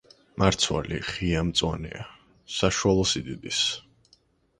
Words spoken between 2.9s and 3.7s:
სიდიდის.